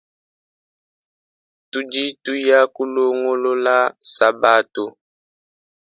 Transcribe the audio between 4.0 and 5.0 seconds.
sabatu.